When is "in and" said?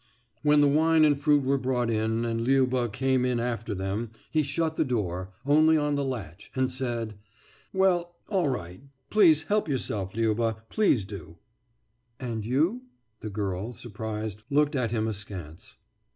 1.91-2.41